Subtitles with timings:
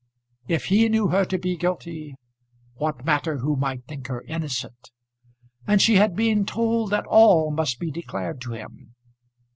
[0.47, 2.15] If he knew her to be guilty
[2.73, 4.89] what matter who might think her innocent?
[5.67, 8.95] And she had been told that all must be declared to him.